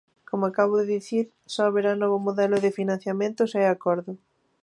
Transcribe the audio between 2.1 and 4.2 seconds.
modelo de financiamento se hai acordo.